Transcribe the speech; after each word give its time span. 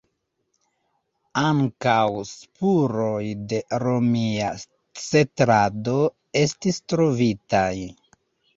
Ankaŭ 1.41 2.07
spuroj 2.29 3.21
de 3.53 3.61
romia 3.85 4.49
setlado 5.05 6.01
estis 6.45 6.83
trovitaj. 6.95 7.73